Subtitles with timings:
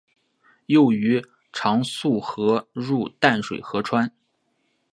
[0.65, 1.23] 幼鱼
[1.53, 4.11] 常溯河入淡水河川。